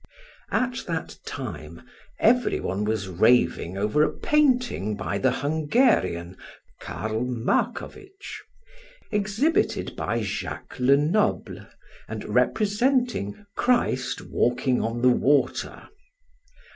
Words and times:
At 0.51 0.77
that 0.87 1.15
time 1.27 1.83
everyone 2.17 2.85
was 2.85 3.07
raving 3.07 3.77
over 3.77 4.01
a 4.01 4.09
painting 4.11 4.95
by 4.95 5.19
the 5.19 5.29
Hungarian, 5.29 6.37
Karl 6.79 7.23
Marcovitch, 7.23 8.41
exhibited 9.11 9.95
by 9.95 10.21
Jacques 10.23 10.79
Lenoble 10.79 11.67
and 12.07 12.23
representing 12.25 13.45
"Christ 13.55 14.21
Walking 14.23 14.81
on 14.81 15.03
the 15.03 15.09
Water." 15.09 15.89